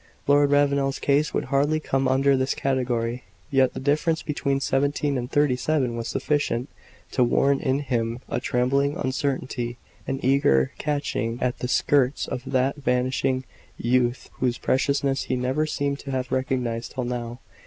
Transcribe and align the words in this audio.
Lord 0.25 0.49
Ravenel's 0.49 0.97
case 0.97 1.31
would 1.31 1.43
hardly 1.53 1.79
come 1.79 2.07
under 2.07 2.35
this 2.35 2.55
category; 2.55 3.21
yet 3.51 3.75
the 3.75 3.79
difference 3.79 4.23
between 4.23 4.59
seventeen 4.59 5.15
and 5.15 5.29
thirty 5.29 5.55
seven 5.55 5.95
was 5.95 6.07
sufficient 6.07 6.69
to 7.11 7.23
warrant 7.23 7.61
in 7.61 7.81
him 7.81 8.17
a 8.27 8.39
trembling 8.39 8.97
uncertainty, 8.97 9.77
and 10.07 10.19
eager 10.25 10.71
catching 10.79 11.37
at 11.39 11.59
the 11.59 11.67
skirts 11.67 12.27
of 12.27 12.41
that 12.47 12.77
vanishing 12.77 13.43
youth 13.77 14.31
whose 14.39 14.57
preciousness 14.57 15.25
he 15.25 15.35
never 15.35 15.67
seemed 15.67 15.99
to 15.99 16.09
have 16.09 16.31
recognized 16.31 16.93
till 16.93 17.03
now. 17.03 17.37